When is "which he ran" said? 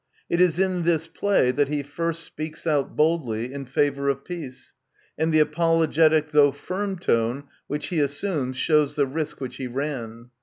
9.39-10.31